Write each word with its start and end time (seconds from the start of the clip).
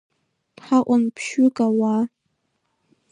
Ҳаҟан 0.65 1.03
ԥшьҩык 1.15 1.57
ауаа… 1.67 2.01